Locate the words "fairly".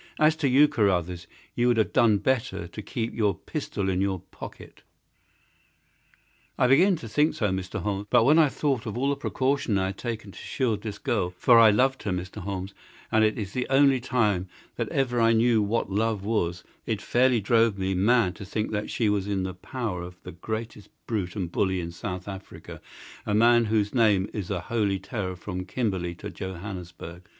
16.99-17.39